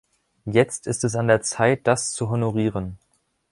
Jetzt 0.47 0.87
ist 0.87 1.03
es 1.03 1.15
an 1.15 1.27
der 1.27 1.43
Zeit, 1.43 1.85
das 1.85 2.09
zu 2.11 2.27
honorieren. 2.31 2.97